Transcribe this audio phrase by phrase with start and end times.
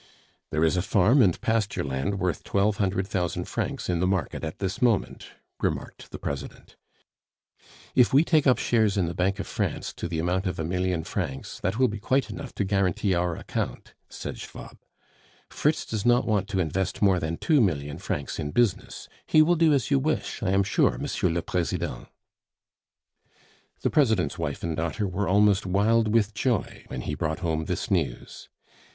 [0.49, 4.43] "There is a farm and pasture land worth twelve hundred thousand francs in the market
[4.43, 5.27] at this moment,"
[5.59, 6.75] remarked the President.
[7.93, 10.63] "If we take up shares in the Bank of France to the amount of a
[10.63, 14.79] million francs, that will be quite enough to guarantee our account," said Schwab.
[15.51, 19.53] "Fritz does not want to invest more than two million francs in business; he will
[19.55, 21.05] do as you wish, I am sure, M.
[21.31, 22.07] le President."
[23.83, 27.91] The President's wife and daughter were almost wild with joy when he brought home this
[27.91, 28.49] news.